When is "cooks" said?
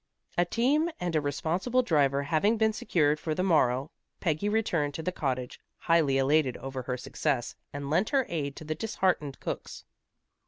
9.39-9.85